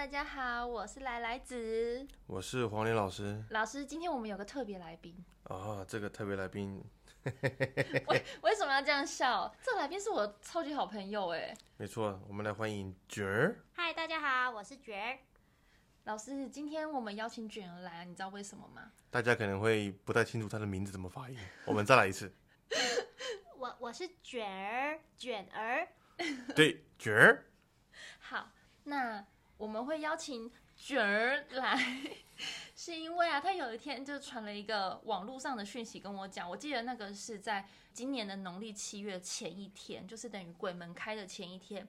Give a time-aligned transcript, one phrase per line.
[0.00, 3.84] 大家好，我是来来子我是黄连老师老师。
[3.84, 6.82] 今天我们有个特别来宾，啊，这个特别来宾，
[8.08, 9.54] 为为什么要这样笑？
[9.62, 11.54] 这个来宾是我超级好朋友哎。
[11.76, 13.60] 没错，我们来欢迎卷儿。
[13.74, 15.18] 嗨，大家好，我是卷儿。
[16.04, 18.90] 老师，今天我们邀请卷儿来，你知道为什么吗？
[19.10, 21.36] 大家可能会不太清楚他的名字怎么发音，
[21.68, 22.34] 我们再来一次。
[23.54, 25.86] 我我是卷儿，卷儿。
[26.56, 27.44] 对，卷儿，
[28.18, 28.50] 好，
[28.84, 29.22] 那
[29.60, 31.78] 我们会邀请卷儿来，
[32.74, 41.86] 是因为啊，他有一天就传了一个网络上的讯息跟我讲，我记得那个是在今年的农历七月前一天，就是等于鬼门开的前一天，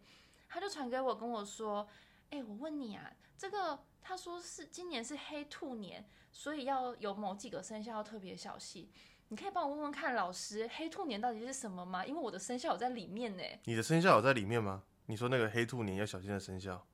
[0.50, 1.88] 他就传给我跟我说，
[2.32, 8.92] 哎、我问你啊，这个他说是今年是黑兔年，所以要有某几个生肖要特别小心。
[9.30, 12.06] 你可以帮我问问看，老师，黑兔年到底是什么吗？
[12.06, 13.44] 因为我的生肖有在里面呢。
[13.63, 14.84] 你的生肖有在里面吗？
[15.06, 16.85] 你说那个黑兔年要小心的生肖，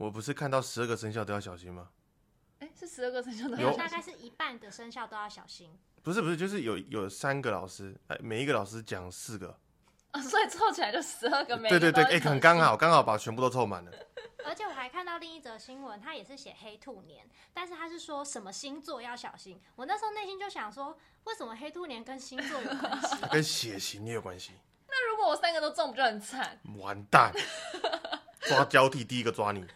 [0.00, 1.90] 我不是看到十二个生肖都要小心吗？
[2.60, 3.78] 哎，是十二个生肖都有要小心。
[3.78, 5.70] 大概是一半的生肖都要小心。
[6.02, 9.54] 不是不是，就是有有三个老师，哎，每一个老师讲四个，
[10.12, 12.18] 啊，所以凑起来就十二个，每对对对，哎。
[12.18, 13.92] 很刚好，刚好把全部都凑满了。
[14.42, 19.60] 而且我还看到另一则新闻，他也是写黑兔年，但是他是说什么星座要小心。
[19.76, 23.16] 我那时候内心就想说，为什么黑兔年跟星座有关系？
[23.30, 24.52] 跟血型也有关系。
[24.88, 26.58] 那如果我三个都中，不就很惨？
[26.78, 27.34] 完蛋，
[28.48, 29.66] 抓交替，第一个抓你，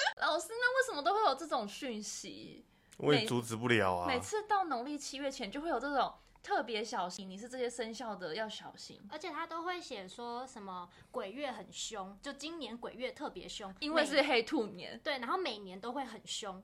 [0.20, 2.64] 老师，那为什么都会有这种讯息？
[2.98, 4.06] 我也阻止不了啊。
[4.06, 14.98] 每次到农历七月前，就会有这种特别小心，你是这些生肖的要小心，而且他都会写说什么鬼月很凶，就今年鬼月特别凶，因为是黑兔年。
[15.04, 16.62] 对，然后每年都会很凶，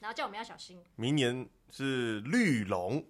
[0.00, 0.82] 然后叫我们要小心。
[0.96, 3.06] 明年是绿龙，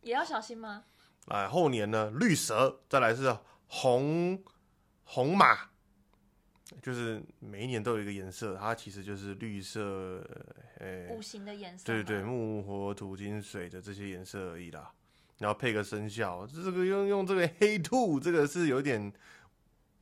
[0.00, 0.84] 也要小心吗？
[1.28, 3.38] 哎，后年呢绿蛇，再来是
[3.68, 4.42] 红
[5.04, 5.70] 红马，
[6.82, 10.24] 就是每一年都有一个颜色，它其实就是绿色，
[10.78, 11.84] 呃、五行的颜色。
[11.84, 12.22] 对对，。
[12.22, 14.92] 木火土金水的这些颜色而已啦。
[15.38, 19.12] 然后配个生肖，这个用用这个黑兔，这个是有点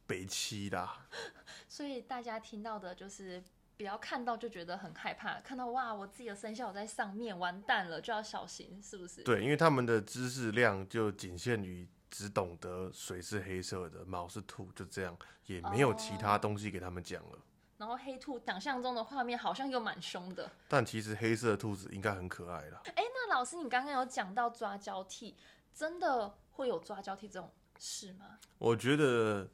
[0.07, 1.07] 北七啦。
[1.69, 3.43] 所以大家听到的就是。
[3.79, 9.23] 不要看到就觉得很害怕，看到哇，我自己的生肖有在上面，完蛋了，就要小心，是不是？
[9.23, 17.39] 对，因为他们的知识量就仅限于只懂得水是黑色的，毛是兔，就这样，也没有其他东西给他们讲了。
[17.79, 20.51] 然后黑兔想象中的画面好像又蛮凶的。
[20.67, 22.81] 但其实黑色的兔子应该很可爱啦。
[22.95, 25.37] 哎，那老师，你刚刚有讲到抓交替，
[25.75, 28.39] 真的会有抓交替这种事吗？
[28.57, 29.51] 我觉得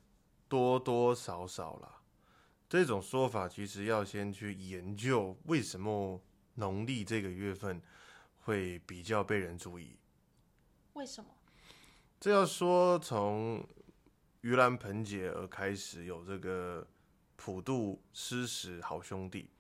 [0.48, 2.02] 多多少少啦，
[2.68, 6.20] 这种说法其实要先去研究为什么
[6.54, 7.82] 农历这个月份
[8.42, 9.96] 会比较被人注意。
[10.92, 11.28] 为什么？
[12.22, 13.66] 这要说从
[14.42, 16.86] 盂兰盆节而开始有这个
[17.34, 19.50] 普渡施食好兄弟，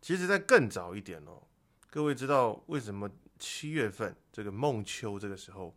[0.00, 1.42] 其实在更早一点哦、
[1.90, 5.74] 各位知道为什么七月份这个孟秋这个时候，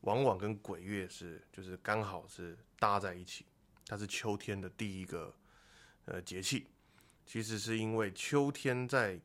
[0.00, 3.46] 往往跟鬼月是就是刚好是搭在一起，
[3.86, 5.32] 它是秋天的第一个
[6.06, 6.66] 呃节气，
[7.24, 9.20] 其实是因为秋天在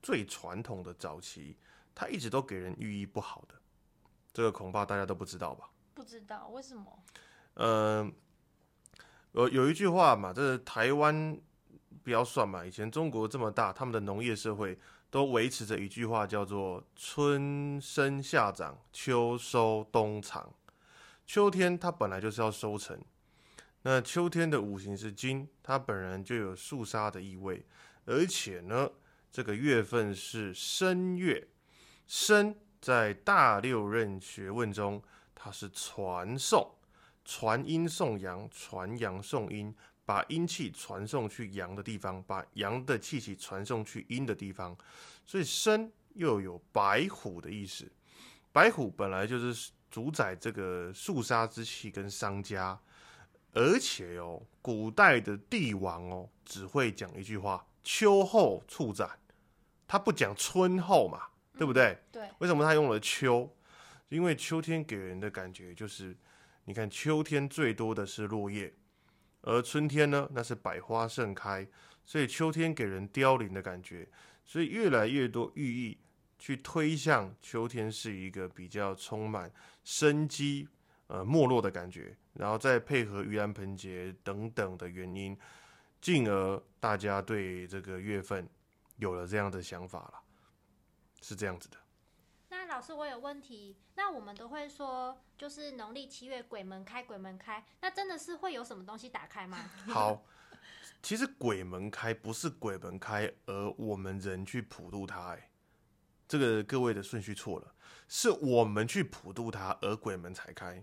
[0.00, 1.56] 最传统的早期，
[1.96, 3.56] 它一直都给人寓意不好的。
[4.32, 5.68] 这个恐怕大家都不知道吧？
[5.94, 7.04] 不知道为什么？
[7.54, 8.08] 呃，
[9.32, 11.36] 有有一句话嘛，这是台湾
[12.04, 14.78] 不要算嘛，以前中国这么大，他们的农业社会
[15.10, 20.54] 都维持着一句话，叫做“春生夏长，秋收冬藏”。
[21.26, 22.98] 秋天它本来就是要收成，
[23.82, 27.66] 那秋天的五行是金，它本人就有肃杀的意味，
[28.06, 28.88] 而且呢，
[29.30, 31.48] 这个月份是申月，
[32.06, 35.02] 申在大六壬学问中，
[35.34, 36.74] 它是传送。
[37.24, 39.74] 传阴送阳，传阳送阴，
[40.06, 44.74] 把阴气传送去阳的地方，把阳的气息传送去阴的地方。
[45.26, 47.86] 所以生又有白虎的意思，
[48.50, 52.80] 白虎本来就是主宰这个肃杀之气跟商家，
[53.52, 59.18] 而且哦，古代的帝王哦，只会讲一句话：秋后处斩，
[59.86, 61.26] 他不讲春后嘛，
[61.58, 61.98] 对不对？
[62.10, 63.54] 对，为什么他用了秋？
[64.08, 66.16] 因为秋天给人的感觉就是，
[66.64, 68.72] 你看秋天最多的是落叶，
[69.42, 71.68] 而春天呢，那是百花盛开，
[72.06, 74.08] 所以秋天给人凋零的感觉，
[74.44, 75.98] 所以越来越多寓意
[76.38, 79.52] 去推向秋天是一个比较充满
[79.84, 80.66] 生机、
[81.08, 85.36] 呃没落的感觉，然后再配合盂兰盆节等等的原因，
[86.00, 88.48] 进而大家对这个月份
[88.96, 90.22] 有了这样的想法了，
[91.20, 91.76] 是这样子的。
[92.50, 93.76] 那老师，我有问题。
[93.94, 97.64] 那我们都会说，就是农历七月鬼门开，鬼门开。
[97.82, 99.58] 那真的是会有什么东西打开吗？
[99.88, 100.24] 好，
[101.02, 105.50] 其实鬼门开不是鬼门开，而我们人去普渡它，哎，
[106.26, 107.74] 这个各位的顺序错了，
[108.08, 110.82] 是我们去普渡它，而鬼门才开。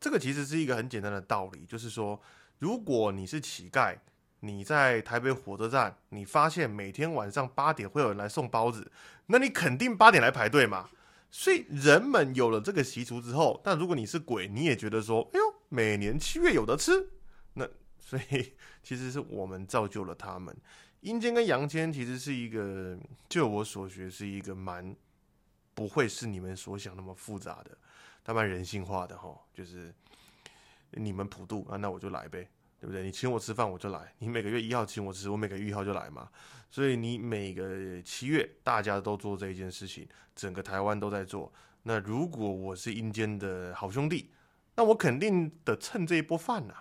[0.00, 2.20] 这个其实是一个很简单的道理，就是说，
[2.58, 3.98] 如果你是乞丐，
[4.40, 8.90] 你在台北火车站，你发现每天晚上八点会有人来送包子，
[9.26, 10.90] 那你肯定八点来排队嘛。
[11.30, 17.10] 所以人们有了这个习俗之后，但如果你是鬼，你也觉得说，哎呦，每年七月有得吃，
[17.54, 17.68] 那
[17.98, 18.54] 所以。
[18.80, 20.56] 其实是我们造就了他们。
[21.00, 22.96] 阴间跟阳间其实是一个，
[23.28, 24.96] 就我所学是一个蛮
[25.74, 27.76] 不会是你们所想那么复杂的，
[28.24, 29.38] 他蛮人性化的哈。
[29.52, 29.92] 就是
[30.92, 32.48] 你们普渡啊，那我就来呗，
[32.80, 33.02] 对不对？
[33.02, 36.30] 你请我吃饭我就来，你每个月一号请我吃，我每个月一号就来嘛。
[36.70, 41.52] 所以你每个七月大家都做这一件事情，整个台湾都在做。
[41.82, 44.30] 那如果我是阴间的好兄弟，
[44.74, 46.74] 那我肯定得蹭这一波饭呐，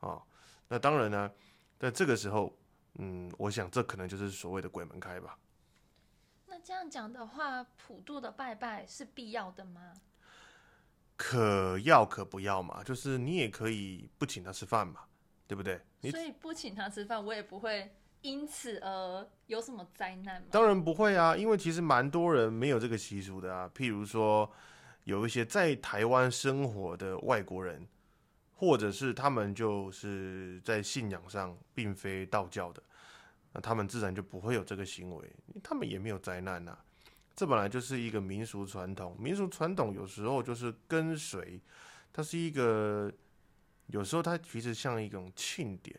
[0.00, 0.22] 啊，
[0.68, 1.30] 那当然呢。
[1.76, 2.56] 在这个时候，
[2.94, 5.36] 嗯，我想这可能就是所谓的鬼门开吧。
[6.46, 9.92] 那这样讲的话，普渡的拜拜是必要的吗？
[11.16, 15.00] 可要可不要嘛，就是你也可以不请他吃饭嘛，
[15.46, 15.80] 对不对？
[16.10, 20.48] 所以不请他吃饭，我也不会因此而有什么灾难吗？
[20.50, 23.70] 当然不会啊，因为其实蛮多人没有这个习俗的啊。
[23.74, 24.50] 譬如说，
[25.04, 27.86] 有一些在台湾生活的外国人。
[28.56, 32.80] 或者是他们就是在信仰上并非道教的，
[33.52, 36.78] 那他们自然就不会有这个行为，他们也没有灾难呐。
[37.34, 41.60] 这本来就是一个民俗传统，民俗传统有时候就是跟随，
[42.12, 43.12] 它是一个，
[43.86, 45.98] 有时候它其实像一种庆典，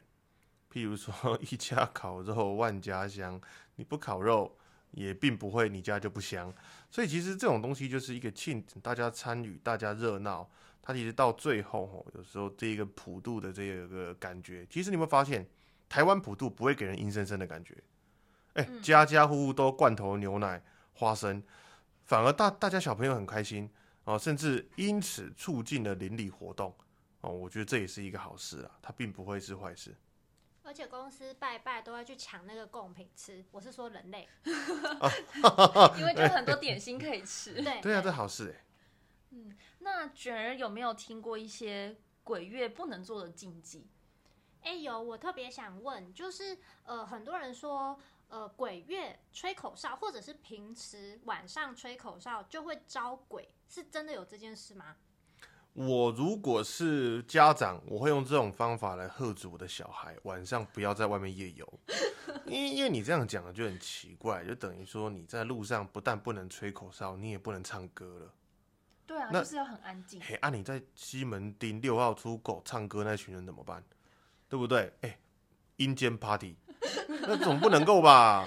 [0.72, 3.40] 譬如说 一家烤肉万家香，
[3.76, 4.58] 你不烤肉
[4.92, 6.54] 也并不会你家就不香，
[6.90, 10.50] 所以其实这种东西就是一个庆，大家参与，大家热闹。
[10.88, 15.44] 它其实到最后，吼，有时候这一个普渡的这个感觉，其实你会发现，
[15.90, 17.76] 台湾普渡不会给人阴森森的感觉，
[18.54, 21.42] 哎，家家户户都罐头牛奶、花生，
[22.04, 23.68] 反而大大家小朋友很开心
[24.04, 26.72] 哦，甚至因此促进了邻里活动
[27.26, 29.96] 哦，我觉得这也是一个好事啊，它并不会是坏事。
[30.64, 34.28] 而且公司拜拜都要去抢那个贡品吃，我是说人类，
[35.98, 38.66] 因为就很多点心可以吃，对对啊，这好事哎。
[39.32, 43.88] 嗯，那卷儿有没有听过一些鬼月不能做的禁忌？
[44.62, 54.96] 哎，有，我特别想问，就是呃，很多人说，呃，鬼月吹口哨，或者是平时晚上吹口哨就会招鬼，是真的有这件事吗？
[55.76, 61.80] 我如果是家长，我会用这种方法来喝止我的小孩，晚上不要在外面夜游。
[62.48, 68.34] 因因为你这样讲就很奇怪，就等于说你在路上不但不能吹口哨，你也不能唱歌了。
[69.06, 70.22] 对啊，就是要很安静。
[70.22, 73.84] 嘿，啊，你在西门町六号出口唱歌那群人怎么办？
[74.48, 74.94] 对不对？
[75.02, 75.20] 哎，
[75.76, 76.56] 阴间 party，
[77.28, 78.46] 那总不能够吧？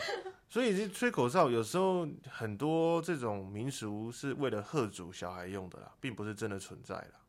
[0.51, 7.21] 所以这吹口哨有时候很多这种民俗是为了贺主小孩用的啦，并不是真的存在啦。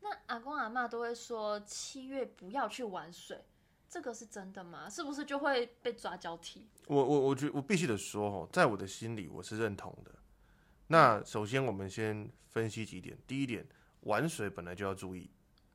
[0.00, 3.42] 那阿公阿妈都会说七月不要去玩水，
[3.88, 4.90] 这个是真的吗？
[4.90, 6.68] 是不是就会被抓交替？
[6.86, 10.12] 我我我觉我必须得说哦，在我的心里我是认同的。
[10.88, 13.16] 那首先我们先分析几点。
[13.26, 13.66] 第一点，
[14.00, 15.30] 玩水本来就要注意，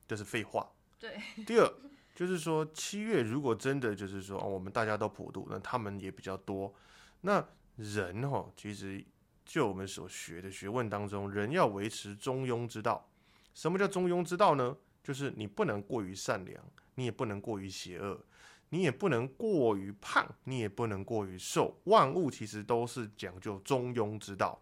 [0.08, 0.72] 这是废话。
[1.00, 1.20] 对。
[1.48, 1.68] 第二，
[2.14, 6.72] 就是说七月如果真的就是说哦我们大家都普渡，那他们也比较多。
[7.22, 7.48] 那
[7.78, 9.04] 人哈，其实
[9.46, 13.10] 就我们所学的学问当中，人要维持中庸之道。
[13.54, 14.76] 什么叫中庸之道呢？
[15.04, 16.64] 就是你不能过于善良，
[16.96, 18.24] 你也不能过于邪恶，
[18.70, 21.80] 你也不能过于胖，你也不能过于瘦。
[21.86, 24.62] 万物其实都是讲究中庸之道。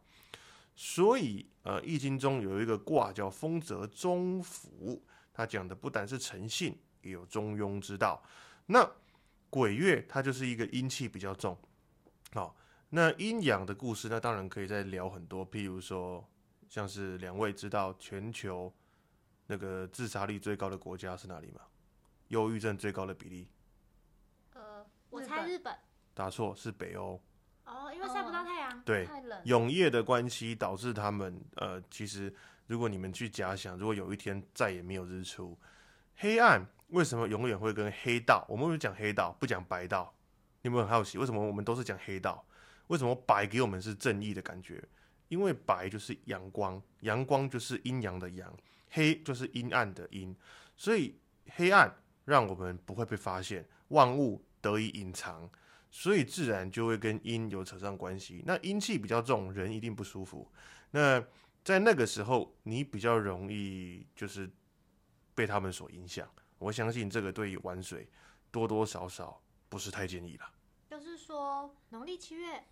[0.76, 8.24] 所以，呃，《易经》中有一个卦叫丰泽中府，它讲的不单是诚信，也有中庸之道。
[8.68, 8.90] 那
[9.50, 11.58] 鬼月它就是一个阴气比较重，
[12.34, 12.56] 好，
[12.90, 15.50] 那阴阳的故事，那当然可以再聊很多。
[15.50, 16.28] 譬如说，
[16.68, 18.74] 像是两位知道全球
[19.48, 21.62] 那个自杀率最高的国家是哪里吗？
[22.28, 23.50] 忧郁症最高的比例？
[24.54, 25.76] 呃，我猜日本。
[26.14, 27.20] 答错，是北欧。
[27.66, 29.08] 哦，因为晒不到太阳，对，
[29.46, 32.34] 永夜的关系导致他们呃，其实
[32.68, 35.58] 如果你们去假想，如果有一天再也没有日出，
[36.18, 38.46] 黑暗为什么永远会跟黑道？
[38.50, 40.14] 我们会讲黑道，不讲白道。
[40.62, 42.46] 你有没有很好奇，为什么我们都是讲黑道？
[42.88, 44.84] 为什么白给我们是正义的感觉？
[45.28, 48.52] 因为白就是阳光，阳光就是阴阳的阳，
[48.90, 50.36] 黑就是阴暗的阴，
[50.76, 51.20] 所以
[51.56, 55.50] 黑暗让我们不会被发现，万物得以隐藏。
[55.92, 58.44] 所以自然就会跟阴有扯上关系。
[58.46, 60.48] 那阴气比较重，人一定不舒服。
[60.92, 61.20] 那
[61.64, 64.48] 在那个时候，你比较容易就是
[65.34, 66.30] 被他们所影响。
[66.60, 68.08] 我相信这个对于玩水
[68.52, 70.52] 多多少少不是太建议了。
[70.90, 72.66] 就是说农历七月，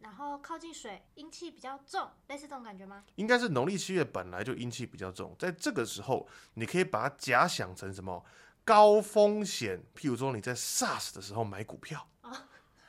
[0.00, 3.04] 然后靠近水，阴气比较重，类似这种感觉吗？
[3.14, 8.24] 应该是农历七月本来就阴气比较重，在这个时候，你可以把它假想成什么
[8.62, 12.06] 高风险，譬如说你在 SARS 的时候买股票，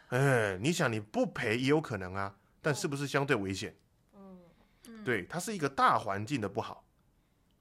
[0.09, 3.75] 哎，你想你不赔也有可能啊，但是不是相对危险？
[4.13, 4.41] 嗯，
[4.87, 6.83] 嗯，对，它是一个大环境的不好，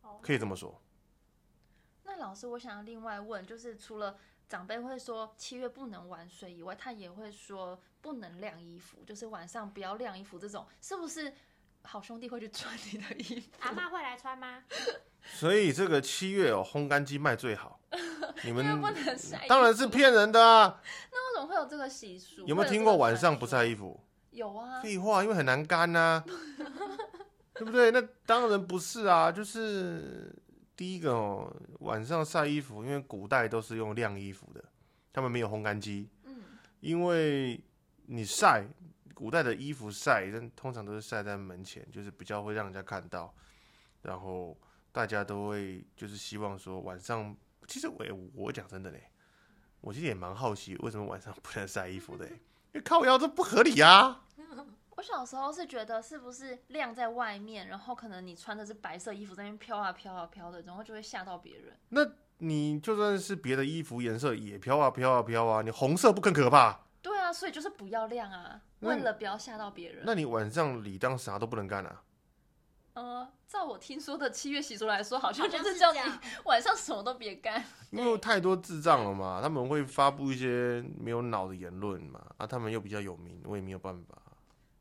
[0.03, 0.81] 哦可以这么说。
[2.03, 4.17] 那老师，我想要另外问，就是除了
[4.49, 11.33] 长辈会说七月不能玩水以外，他也会说不能晾衣服，就是晚上不要晾衣服这种，是不是
[11.83, 13.49] 好兄弟会去穿你的衣服？
[13.61, 14.63] 阿妈会来穿吗？
[15.35, 17.81] 所以这个七月哦，烘干机卖最好。
[18.45, 20.81] 你们不能晒当然是骗人的啊！
[21.11, 22.45] 那为什么会有这个习俗？
[22.47, 23.75] 有没有听过晚上不晒衣？
[23.75, 23.99] 服？
[24.31, 26.23] 有啊，废话，因为很难干呐、
[27.55, 27.91] 对不对？
[27.91, 30.31] 那当然不是啊，就是
[30.77, 34.63] 第一个哦，晚上晒衣服，因为古代都是用晾衣服的，
[35.13, 36.37] 他们没有烘干机，嗯，
[36.81, 37.59] 因为
[38.05, 38.63] 你晒
[39.15, 43.35] 古代的衣服晒，但通常都是晒在门前，就是比较会让人家看到，
[44.03, 44.55] 然后
[44.93, 47.35] 大家都会就是希望说晚上，
[47.67, 49.05] 其实我也我讲真的嘞，
[49.81, 54.25] 我其实也蛮好奇为什么晚上不能晒衣服的，因为靠腰这不合理啊。
[54.97, 61.77] 我小时候是觉得是不是晾在外面，然后可能你穿的是白色衣服在那边飘啊飘啊飘的，然后就会吓到别人。
[61.91, 62.01] 那
[62.39, 66.81] 你就算是别的衣服颜色也飘啊飘啊飘啊，你红色不更可怕？
[67.03, 70.03] 对啊，所以就是不要晾啊，那为了不要吓到别人。
[70.07, 72.03] 那你晚上理当啥都不能干啊？
[72.95, 75.99] 呃，照我听说的七月习俗来说，好像就是叫你
[76.47, 77.63] 晚上什么都别干。
[77.93, 84.17] 因为太多智障了嘛，他们会发布一些没有脑的言论嘛，啊，他们又比较有名，我也没有办法。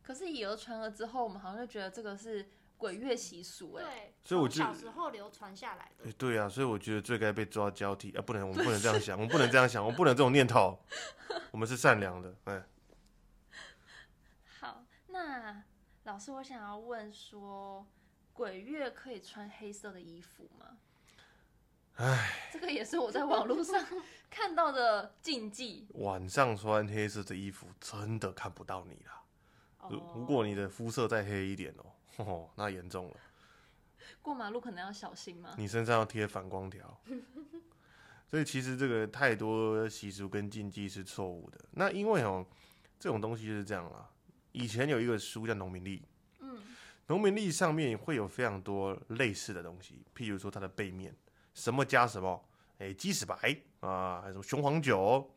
[0.05, 2.47] 可是以讹传讹之后，我们好像就觉得这个是
[2.77, 6.13] 鬼月习俗、哎，对，所以我就从小时候流传下来的哎、。
[6.15, 10.77] 对啊，所以我觉得最该被抓交替啊，不能，我们不能这样想，我们不能这样想，我们不能这种念头，
[11.50, 12.63] 我们是善良的，哎，
[14.59, 15.63] 好，那
[16.03, 17.88] 老师，我想要问说，
[18.31, 20.77] 鬼月可以穿黑色的衣服吗？
[21.95, 23.83] 哎，这个也是我在网络上
[24.29, 25.88] 看到的禁忌。
[25.95, 29.24] 晚上穿黑色的衣服真的看不到你啦。
[29.89, 31.86] 如哦如果你的肤色再黑一点哦，
[32.18, 33.15] 吼 吼那严重了。
[34.22, 35.54] 过马路可能要小心吗？
[35.58, 37.00] 你身上要贴反光条。
[38.27, 41.60] 所以其实这个太多习俗跟禁忌是错误的。
[41.72, 42.46] 那因为哦，
[43.00, 44.10] 这种东西就是这样啦。
[44.51, 46.00] 以前有一个书叫《农民历》，
[46.39, 46.58] 嗯，
[47.08, 51.15] 农民历上面会有非常多类似的东西，譬如说它的背面，
[51.54, 52.44] 什么加什么，
[52.80, 53.36] 哎、鸡屎白
[53.82, 55.30] 啊，还有什么雄黄酒，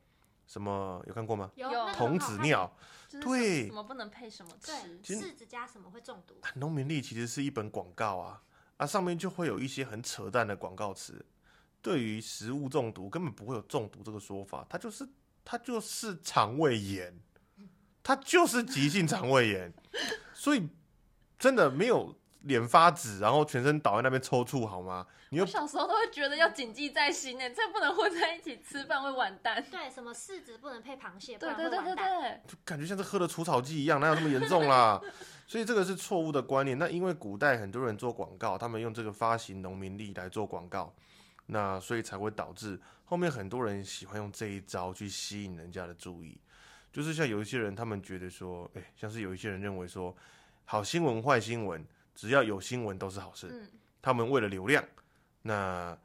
[0.47, 1.51] 什么有看过吗？
[1.57, 4.73] 有童子尿，就是对什么不能配什么吃。
[5.03, 6.35] 对，柿子加什么会中毒？
[6.57, 8.43] 农民力其实是一本广告啊，
[8.77, 11.25] 啊，上面就会有一些很扯淡的广告词。
[11.81, 15.09] 对于食物中毒，根本不会有中毒这个说法，它就是
[15.45, 17.17] 它就是肠胃炎，
[18.03, 19.73] 它就是急性肠胃炎，
[20.35, 20.69] 所以
[21.39, 25.07] 真的没有脸发紫，然后全身倒在那边抽搐好吗？
[25.31, 29.63] 你又我小时候都会觉得要谨记在心呢，这不能混在一起吃饭会完蛋。
[29.71, 35.01] 对，什么柿子不能配螃蟹，不对然会对对就感觉像是喝了除草剂一样，哪有那么严重啦？
[35.47, 36.79] 所以这个是错误的观念。
[36.79, 40.95] 那因为古代很多人做广告，他们用这个发行农民历来做广告，
[41.47, 46.41] 那所以才会导致后面很多人喜欢用这一招去吸引人家的注意。
[46.91, 50.15] 就是像有一些人，他们觉得说，哎、像是有一些人认为说，
[50.65, 51.87] 好新闻、坏新闻，
[52.19, 53.47] 只要有新闻都是好事。
[53.49, 53.71] 嗯，
[54.03, 54.85] 他们为了流量，
[55.43, 55.97] 那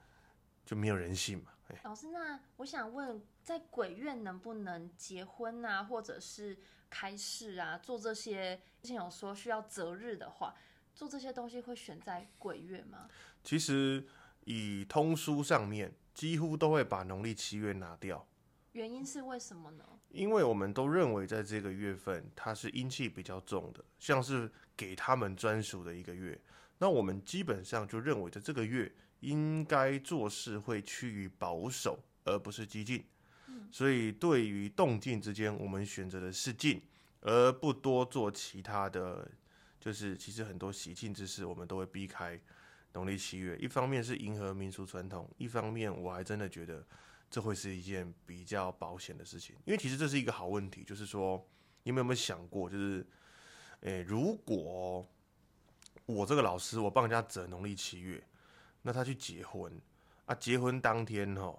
[0.63, 1.51] 就没有人性嘛。
[1.70, 6.55] 哎、老师，那我想问，在鬼月能不能结婚啊，或者是
[6.88, 8.62] 开市啊，做这些？
[8.84, 10.53] 之前有说需要择日的话，
[10.93, 13.10] 做这些东西会选在鬼月吗？
[13.43, 14.05] 其实
[14.46, 18.27] 以通书上面几乎都会把农历七月拿掉，
[18.74, 19.84] 原因是为什么呢？
[20.13, 26.39] 因为我们都认为在这个月份它是阴气比较重的，像是给他们专属的一个月。
[26.77, 28.89] 那我们基本上就认为在这个月
[29.20, 33.03] 应该做事会趋于保守，而不是激进。
[33.72, 36.82] 所以对于动静之间，我们选择的是静，
[37.22, 39.29] 而不多做其他的。
[39.79, 42.39] 就是其实很多喜庆之事，我们都会避开
[42.93, 43.58] 农历七月。
[43.58, 46.82] 一方面是迎合民俗传统，一方面我还真的觉得
[47.34, 49.56] 这会是一件比较保险的事情。
[49.66, 51.44] 因为其实这是一个好问题，就是说
[51.82, 53.04] 你们有没有想过，就是
[53.80, 55.04] 诶、如果
[56.06, 58.24] 我这个老师我帮人家整农历七月，
[58.84, 59.82] 那他去结婚
[60.28, 61.58] 啊，结婚当天哈，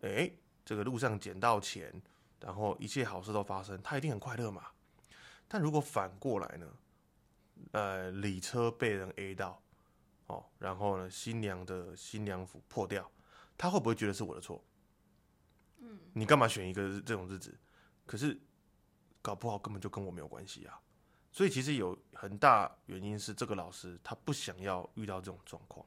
[0.00, 1.92] 诶、这个路上捡到钱，
[2.40, 4.68] 然后一切好事都发生，他一定很快乐嘛。
[5.46, 6.66] 但如果反过来呢？
[7.72, 9.62] 呃，礼车被人 A 到，
[10.28, 13.08] 哦，然后呢，新娘的新娘服破掉，
[13.58, 14.64] 他会不会觉得是我的错？
[15.82, 17.54] 嗯，你干嘛选一个这种日子？
[18.06, 18.40] 可是
[19.20, 20.80] 搞不好根本就跟我没有关系啊。
[21.30, 25.86] 所以其实有很大原因是这个老师他不想要遇到这种状况，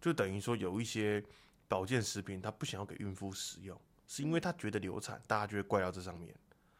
[0.00, 1.24] 就等于说有一些
[1.68, 6.34] 保健食品他不想要给孕妇使用，是因为他觉得流产，大家就会怪到这上面。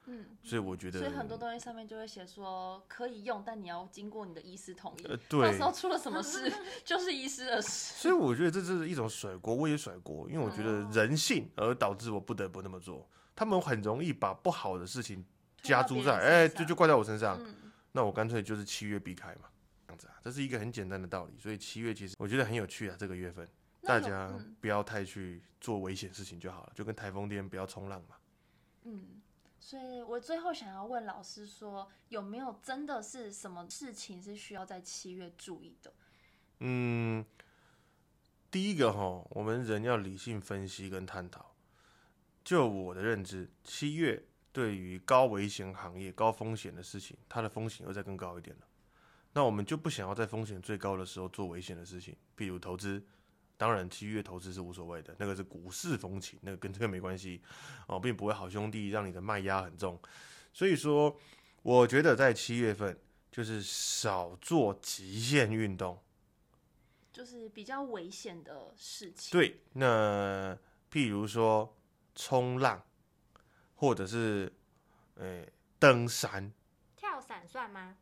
[0.06, 5.04] 嗯，所以我觉得，所以很多东西上面就会写说可以用，但你要经过你的医师同意。
[5.04, 6.52] 呃对到时候出了什么事，
[6.84, 7.68] 就是医师的事。
[7.68, 13.08] 所以我觉得这是一种甩锅，我也甩锅，因为我觉得人性而导致我不得不那么做。
[13.34, 15.25] 他们很容易把不好的事情
[15.62, 17.38] 加诸在，哎、就就怪在我身上。
[17.42, 17.54] 嗯
[17.96, 19.49] 那我干脆就是七月避开嘛，
[19.87, 21.38] 这样子啊，这是一个很简单的道理。
[21.38, 23.49] 所以七月其实我觉得很有趣啊，这个月份
[23.82, 28.16] 大家嗯不要太去做危险事情就好了，就跟台风天不要冲浪嘛。
[28.82, 29.23] 嗯，
[29.64, 35.90] 所以我最后想要问老师说，有没有真的是什么事情是需要在七月注意的？
[36.61, 37.25] 嗯，
[38.50, 41.54] 第一个哈，我们人要理性分析跟探讨。
[42.44, 48.66] 就我的认知，七月对于高危险行业、高风险的事情，它的风险又再更高一点了。
[49.33, 53.02] 那我们就不想要在风险最高的时候做危险的事情，譬如投资。
[53.56, 57.40] 当然，七月投资是无所谓的，那个是股市风情，那个跟这个没关系
[57.87, 60.00] 哦，并不会好兄弟让你的卖压很重。
[60.52, 61.16] 所以说，
[61.62, 62.99] 我觉得在七月份
[63.30, 66.00] 就是少做极限运动。
[67.12, 69.30] 就是比较危险的事情。
[69.30, 70.58] 对，那
[70.90, 71.76] 譬如说
[72.16, 72.84] 冲浪，
[73.76, 74.52] 或者是
[75.14, 76.52] 诶、登山、
[76.96, 77.96] 跳伞算吗？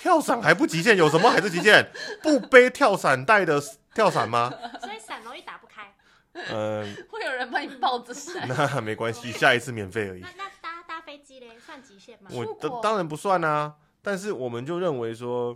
[0.00, 1.92] 跳伞还不极限，有什么还是极限？
[2.22, 3.62] 不背跳伞带的
[3.94, 4.50] 跳伞吗？
[4.80, 5.94] 所以伞容易打不开。
[6.32, 8.48] 嗯、会有人帮你抱着伞。
[8.48, 10.28] 那没关系，下一次免费而已那。
[10.38, 12.30] 那搭搭飞机嘞，算极限吗？
[12.32, 15.54] 我当当然不算啊，但是我们就认为说，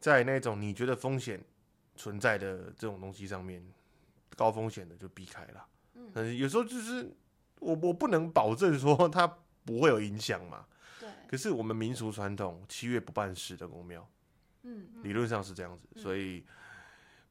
[0.00, 1.40] 在那种你觉得风险
[1.94, 3.64] 存在的这种东西上面，
[4.34, 5.64] 高风险的就避开了。
[5.94, 7.14] 嗯但是有时候就是
[7.60, 9.26] 我我不能保证说它
[9.64, 10.64] 不会有影响嘛。
[11.24, 14.08] 对，可是我们民俗传统，七月不办事的公庙，
[14.62, 16.02] 嗯理论上是这样子，嗯。
[16.02, 16.44] 所以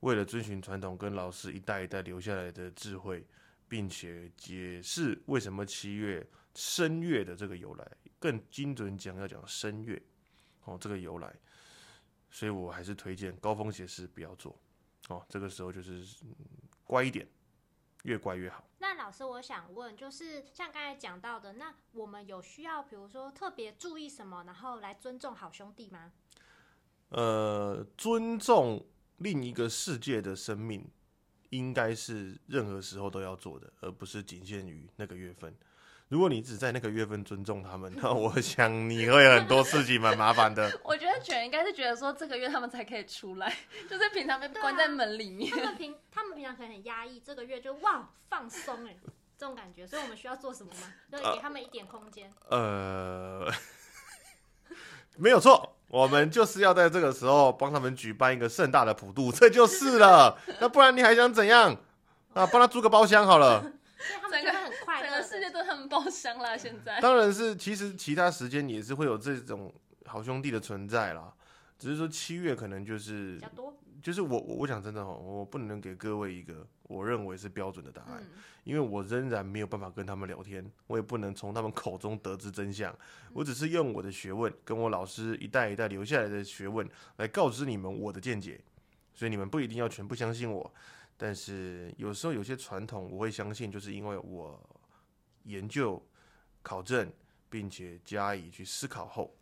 [0.02, 3.26] 为了遵循传统，跟老师一代一代留下来的智慧，
[3.68, 6.26] 并且解释为什么七月
[6.56, 10.02] 申月的这个由来，更精准讲要讲申月
[10.66, 11.34] 哦这个由来，
[12.30, 14.60] 所以我还是推荐高风险事不要做
[15.10, 16.36] 哦，这个时候就是、嗯
[16.86, 17.26] 乖一点，
[18.04, 18.64] 越乖越好。
[19.04, 26.14] 老师，我想问，就是像刚才讲到的，那我们有需要，比如说特别注意什么，然后来尊重好兄弟吗？
[27.10, 28.86] 呃，尊重
[29.18, 30.90] 另一个世界的生命，
[31.50, 35.54] 应该是任何时候都要做的，而不是仅限于那个月份。
[36.14, 40.72] 如果你只在那个月份尊重他们， 那我想你会很多事情蛮麻烦的。
[40.86, 43.52] 我觉得卷应该是觉得说这个月他们才可以出来，
[43.90, 45.50] 就是平常被关在门里面。
[45.50, 48.96] 他们平他们平常可能很压抑，这个月就哇放松哎，
[49.40, 50.94] 这种感觉，所以我们需要做什么吗？
[51.12, 52.32] 就给他们一点空间。
[52.48, 53.52] 呃，
[55.18, 60.38] 没有错，我们就是要在这个时候帮他们举办一个盛大的普渡，这就是了。
[60.62, 61.76] 那不然你还想怎样？
[62.36, 63.64] 啊，帮他租个包厢好了。
[64.30, 64.63] 所以他们
[65.94, 67.00] 包厢啦， 现在。
[67.00, 69.72] 当然是，其实其他时间也是会有这种
[70.06, 71.32] 好兄弟的存在啦。
[71.78, 82.96] 只是说七月可能就是比较多，就是我我我讲真的哦，我不能给各位一个我认为是标准的答案，嗯，因为我仍然没有办法跟他们聊天，我也不能从他们口中得知真相。
[83.34, 88.62] 我只是用我的学问，跟我老师一代一代留下来的学问来告知你们我的见解，
[89.14, 90.74] 所以你们不一定要全部相信我。
[91.18, 94.58] 但是有时候有些传统我会相信，就是因为我
[95.44, 96.02] 研究、
[96.62, 97.12] 考证，
[97.50, 99.36] 并且加以去思考后，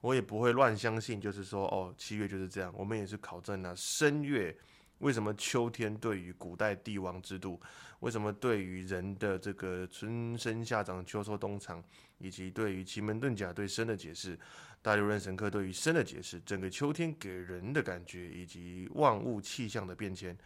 [0.00, 2.72] 我也不会乱相信，就是说哦，七月就是这样。
[2.76, 4.56] 我们也是考证啊，申月
[4.98, 7.60] 为什么秋天对于古代帝王制度，
[8.00, 11.82] 为什么对于人的这个春生夏长秋收冬藏，
[12.18, 14.38] 以及对于奇门遁甲对生的解释，
[14.82, 20.36] 大六壬神课对于生的解释，整个秋天给人的感觉，以及万物气象的变迁，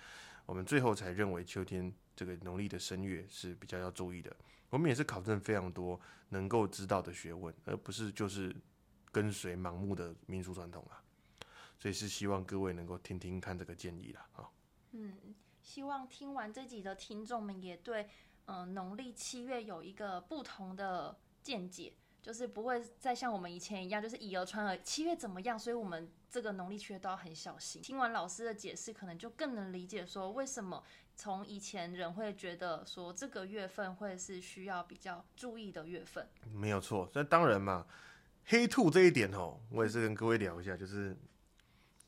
[0.45, 4.35] 我们最后才认为秋天这个农历的申月是比较要注意的。
[4.73, 8.57] 我们也是考证非常多能够知道的学问，而不是就是
[9.11, 11.05] 跟随盲目的民俗传统啊。
[11.79, 14.49] 所以是希望各位能够听听看这个建议啦啊。
[14.93, 18.09] 嗯，希望听完这集的听众们也对，
[18.47, 27.83] 嗯、农历七月有一个不同的见解，就是不会再像我们以前一样，就是以讹传讹，七月怎么样，所以我们这个农历七月都要很小心。
[27.83, 30.83] 听完老师的解释，可能就更能理解说为什么
[31.23, 36.29] 从以前人会觉得说这个月份会是需要比较注意的月份。
[36.53, 37.87] 没有错，那当然嘛，
[38.47, 41.17] 黑兔这一点哦，我也是跟各位聊一下，就是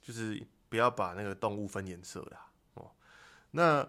[0.02, 2.90] 就是不要把那个动物分颜色啦哦。
[3.52, 3.88] 那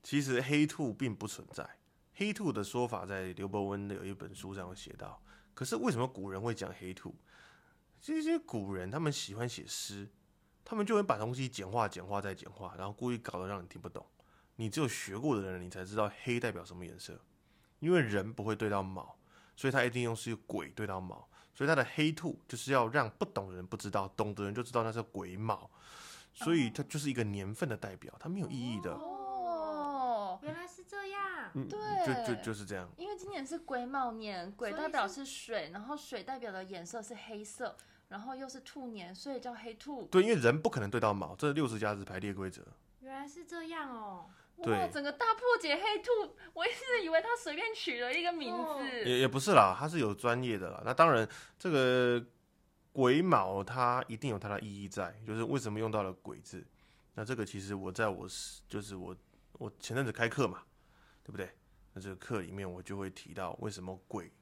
[0.00, 1.68] 其实黑兔并不存在，
[2.14, 5.20] 黑兔的说法在刘伯温的有一本书上有写到。
[5.54, 7.12] 可是为什么古人会讲黑兔？
[8.00, 10.08] 这些古人他们喜欢写诗，
[10.64, 14.06] 他们就会把东西简化、简化再简化，然后故意搞得让你听不懂。
[14.56, 17.20] 你只有学过的人，你才知道黑代表什么颜色。
[17.80, 19.16] 因为人不会对到卯，
[19.56, 25.68] 所以他一定用是鬼对到卯，所以他的黑兔就是要让不懂的人不知道，懂的人就知道那是鬼卯，
[26.32, 28.92] 所以它就是一个年份的代表，它没有意义的。
[28.92, 31.50] 哦，原来是这样。
[31.54, 32.88] 嗯，对就就就是这样。
[32.96, 37.76] 因为今年是癸卯年，癸代表是是水，然后水代表的颜色是黑色，
[38.08, 40.04] 然后又是兔年，所以叫黑兔。
[40.04, 42.62] 对，因为人不可能对到卯，这六十家子排列规则。
[43.00, 44.30] 原来是这样哦。
[44.62, 49.04] 哇，对整个大破解黑兔， 我一直以为他随便取了一个名哦字。
[49.04, 50.82] 也也不是啦，他是有专业的啦。
[50.84, 52.24] 那当然，这个
[52.92, 56.64] 鬼卯它一定有它的意义在，就是为什么用到了鬼字。
[57.14, 59.16] 那这个其实我在我是就是我
[59.52, 60.62] 我前阵子开课嘛，
[61.22, 61.50] 对不对？
[61.94, 64.32] 那这个课里面我就会提到为什么鬼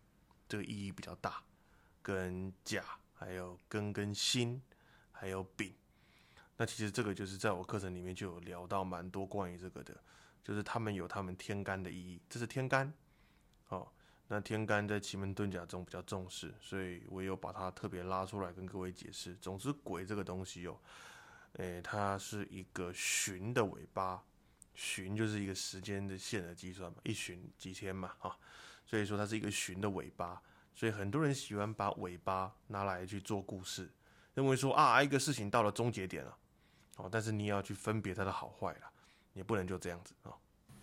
[0.48, 1.42] 这个意义比较大，
[2.00, 4.62] 跟甲还有庚跟辛
[5.10, 5.74] 还有丙。
[6.60, 9.98] 那其实这个就是在我课程里面就有聊到蛮多关于这个的，
[10.44, 12.92] 就是他们有他们天干的意义，这是天干，
[13.68, 13.90] 哦，
[14.28, 19.34] 那天干在奇门遁甲中比较重视，所以我有把它特别拉出来跟各位解释。
[19.36, 20.78] 总之，鬼这个东西哦，
[21.54, 24.22] 诶、它是一个旬的尾巴，
[24.74, 28.38] 旬就是一个时间的线的计算嘛，一旬几天嘛，哈、
[28.84, 30.38] 所以说它是一个旬的尾巴，
[30.74, 33.90] 所以很多人喜欢把尾巴拿来去做故事，
[34.34, 36.36] 认为说啊，一个事情到了终结点了，
[37.02, 38.90] 哦，但是你也要去分别它的好坏啦，
[39.32, 40.14] 也不能就这样子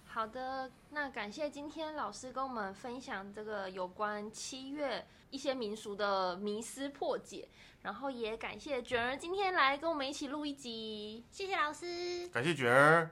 [0.05, 7.47] 好的，那感谢今天老师跟我们分享这个有关七月一些民俗的迷思破解，
[7.83, 11.23] 然后也感谢卷儿今天来跟我们一起录一集。
[11.29, 13.11] 谢谢老师，感谢卷儿。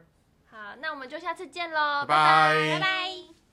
[0.50, 3.45] 好，那我们就下次见喽，拜拜拜拜